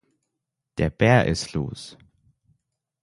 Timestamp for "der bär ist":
0.79-1.53